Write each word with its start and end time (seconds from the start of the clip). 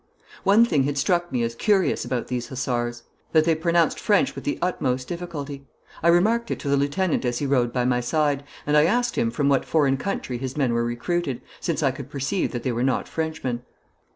One 0.43 0.65
thing 0.65 0.85
had 0.85 0.97
struck 0.97 1.31
me 1.31 1.43
as 1.43 1.53
curious 1.53 2.03
about 2.03 2.25
these 2.27 2.47
hussars 2.47 3.03
that 3.33 3.45
they 3.45 3.53
pronounced 3.53 3.99
French 3.99 4.33
with 4.33 4.45
the 4.45 4.57
utmost 4.59 5.07
difficulty. 5.07 5.67
I 6.01 6.07
remarked 6.07 6.49
it 6.49 6.57
to 6.61 6.69
the 6.69 6.75
lieutenant 6.75 7.23
as 7.23 7.37
he 7.37 7.45
rode 7.45 7.71
by 7.71 7.85
my 7.85 7.99
side, 8.01 8.43
and 8.65 8.75
I 8.75 8.85
asked 8.85 9.15
him 9.15 9.29
from 9.29 9.47
what 9.47 9.63
foreign 9.63 9.97
country 9.97 10.39
his 10.39 10.57
men 10.57 10.73
were 10.73 10.83
recruited, 10.83 11.43
since 11.59 11.83
I 11.83 11.91
could 11.91 12.09
perceive 12.09 12.51
that 12.51 12.63
they 12.63 12.71
were 12.71 12.81
not 12.81 13.07
Frenchmen. 13.07 13.61